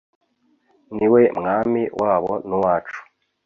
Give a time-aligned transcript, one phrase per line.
[0.95, 2.99] niwe Mwami wabo n'uwacu